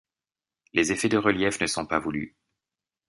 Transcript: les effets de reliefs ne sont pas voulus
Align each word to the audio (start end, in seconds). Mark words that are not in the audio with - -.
les 0.73 0.91
effets 0.91 1.09
de 1.09 1.17
reliefs 1.19 1.59
ne 1.61 1.67
sont 1.67 1.85
pas 1.85 1.99
voulus 1.99 2.35